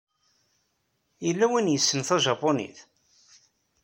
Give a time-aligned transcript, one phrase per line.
[1.25, 2.77] Yella win ay yessnen tajapunit?